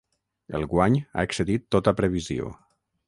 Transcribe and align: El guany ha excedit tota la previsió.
El 0.59 0.63
guany 0.71 0.97
ha 1.03 1.25
excedit 1.29 1.67
tota 1.77 1.95
la 1.95 2.01
previsió. 2.01 2.51